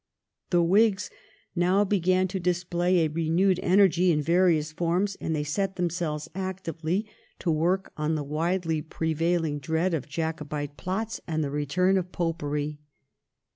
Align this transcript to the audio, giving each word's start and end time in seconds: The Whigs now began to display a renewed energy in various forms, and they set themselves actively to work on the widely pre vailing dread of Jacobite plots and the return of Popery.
The 0.49 0.63
Whigs 0.63 1.11
now 1.55 1.83
began 1.85 2.27
to 2.29 2.39
display 2.39 3.01
a 3.01 3.07
renewed 3.07 3.59
energy 3.61 4.11
in 4.11 4.19
various 4.23 4.71
forms, 4.71 5.15
and 5.21 5.35
they 5.35 5.43
set 5.43 5.75
themselves 5.75 6.27
actively 6.33 7.05
to 7.37 7.51
work 7.51 7.91
on 7.97 8.15
the 8.15 8.23
widely 8.23 8.81
pre 8.81 9.13
vailing 9.13 9.59
dread 9.59 9.93
of 9.93 10.09
Jacobite 10.09 10.75
plots 10.75 11.21
and 11.27 11.43
the 11.43 11.51
return 11.51 11.99
of 11.99 12.11
Popery. 12.11 12.79